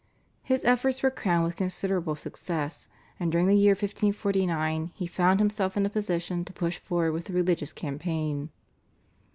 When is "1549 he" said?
3.73-5.05